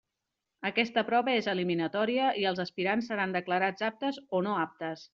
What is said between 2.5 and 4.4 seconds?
els aspirants seran declarats aptes